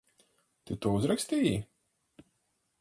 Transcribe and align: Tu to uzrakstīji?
Tu 0.69 0.77
to 0.85 0.95
uzrakstīji? 1.01 1.53